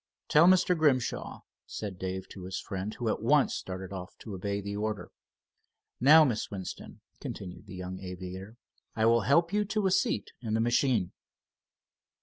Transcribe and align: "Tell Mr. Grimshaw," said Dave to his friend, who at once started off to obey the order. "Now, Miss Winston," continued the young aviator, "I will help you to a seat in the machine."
"Tell 0.29 0.47
Mr. 0.47 0.75
Grimshaw," 0.75 1.41
said 1.67 1.99
Dave 1.99 2.27
to 2.29 2.45
his 2.45 2.59
friend, 2.59 2.91
who 2.95 3.07
at 3.07 3.21
once 3.21 3.53
started 3.53 3.93
off 3.93 4.17
to 4.21 4.33
obey 4.33 4.59
the 4.59 4.75
order. 4.75 5.11
"Now, 5.99 6.23
Miss 6.25 6.49
Winston," 6.49 7.01
continued 7.19 7.67
the 7.67 7.75
young 7.75 7.99
aviator, 7.99 8.57
"I 8.95 9.05
will 9.05 9.21
help 9.21 9.53
you 9.53 9.63
to 9.65 9.85
a 9.85 9.91
seat 9.91 10.31
in 10.41 10.55
the 10.55 10.59
machine." 10.59 11.11